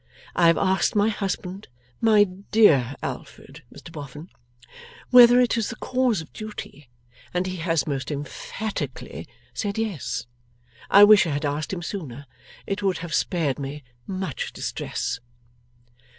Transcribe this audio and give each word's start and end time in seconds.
I 0.35 0.47
have 0.47 0.57
asked 0.57 0.95
my 0.95 1.09
husband 1.09 1.67
(my 2.01 2.23
dear 2.23 2.95
Alfred, 3.03 3.61
Mr 3.71 3.91
Boffin) 3.91 4.31
whether 5.11 5.39
it 5.39 5.57
is 5.57 5.69
the 5.69 5.75
cause 5.75 6.21
of 6.21 6.33
duty, 6.33 6.89
and 7.35 7.45
he 7.45 7.57
has 7.57 7.85
most 7.85 8.09
emphatically 8.09 9.27
said 9.53 9.77
Yes. 9.77 10.25
I 10.89 11.03
wish 11.03 11.27
I 11.27 11.29
had 11.29 11.45
asked 11.45 11.71
him 11.71 11.83
sooner. 11.83 12.25
It 12.65 12.81
would 12.81 12.97
have 13.05 13.13
spared 13.13 13.59
me 13.59 13.83
much 14.07 14.51
distress. 14.53 15.19